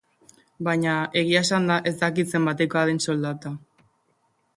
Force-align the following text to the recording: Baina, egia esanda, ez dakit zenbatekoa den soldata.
Baina, 0.67 0.93
egia 1.19 1.41
esanda, 1.45 1.77
ez 1.91 1.93
dakit 1.99 2.33
zenbatekoa 2.37 2.83
den 2.91 3.01
soldata. 3.09 3.53